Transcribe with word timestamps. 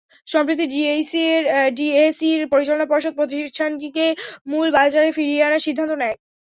সম্প্রতি 0.27 0.65
ডিএসইর 1.77 2.41
পরিচালনা 2.51 2.85
পর্ষদ 2.91 3.13
প্রতিষ্ঠানটিকে 3.19 4.05
মূল 4.47 4.67
বাজারে 4.77 5.09
ফিরিয়ে 5.17 5.45
আনার 5.47 5.65
সিদ্ধান্ত 5.67 5.91
নেয়। 6.01 6.15